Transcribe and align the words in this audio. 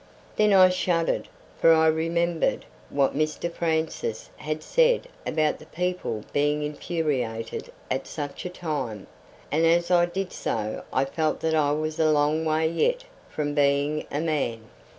Then 0.35 0.51
I 0.51 0.69
shuddered, 0.69 1.27
for 1.59 1.71
I 1.73 1.85
remembered 1.85 2.65
what 2.89 3.15
Mr 3.15 3.53
Francis 3.53 4.31
had 4.37 4.63
said 4.63 5.07
about 5.27 5.59
the 5.59 5.67
people 5.67 6.23
being 6.33 6.63
infuriated 6.63 7.71
at 7.91 8.07
such 8.07 8.43
a 8.43 8.49
time, 8.49 9.05
and 9.51 9.63
as 9.63 9.91
I 9.91 10.07
did 10.07 10.33
so 10.33 10.81
I 10.91 11.05
felt 11.05 11.39
that 11.41 11.53
I 11.53 11.71
was 11.73 11.99
a 11.99 12.09
long 12.09 12.43
way 12.45 12.67
yet 12.67 13.03
from 13.29 13.53
being 13.53 14.07
a 14.11 14.21
man. 14.21 14.69